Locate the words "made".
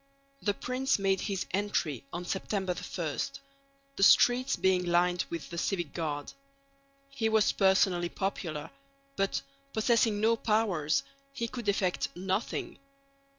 0.97-1.21